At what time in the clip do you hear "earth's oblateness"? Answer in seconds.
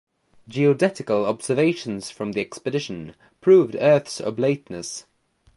3.79-5.03